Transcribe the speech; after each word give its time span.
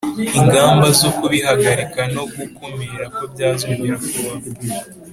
ingamba 0.39 0.85
zo 0.99 1.09
kubihagarika 1.17 2.01
no 2.15 2.23
gukumira 2.35 3.05
ko 3.15 3.21
byazongera 3.31 3.97
kubaho” 4.09 4.47